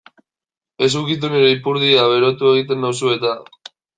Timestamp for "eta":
3.19-3.37